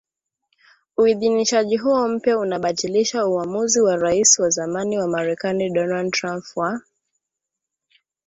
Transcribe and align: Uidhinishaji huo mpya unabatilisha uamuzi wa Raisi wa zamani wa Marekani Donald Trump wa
Uidhinishaji 0.97 1.77
huo 1.77 2.07
mpya 2.07 2.37
unabatilisha 2.39 3.25
uamuzi 3.27 3.81
wa 3.81 3.95
Raisi 3.95 4.41
wa 4.41 4.49
zamani 4.49 4.97
wa 4.97 5.07
Marekani 5.07 5.69
Donald 5.73 6.11
Trump 6.11 6.43
wa 6.55 6.81